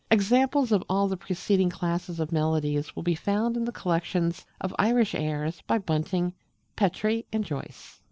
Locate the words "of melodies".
2.19-2.95